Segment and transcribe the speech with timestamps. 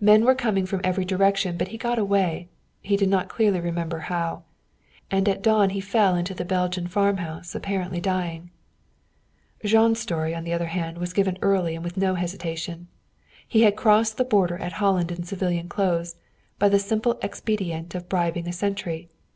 [0.00, 2.46] Men were coming from every direction, but he got away
[2.82, 4.44] he did not clearly remember how.
[5.10, 8.52] And at dawn he fell into the Belgian farmhouse, apparently dying.
[9.64, 12.86] Jean's story, on the other hand, was given early and with no hesitation.
[13.48, 16.14] He had crossed the border at Holland in civilian clothes,
[16.60, 19.08] by the simple expedient of bribing a sentry.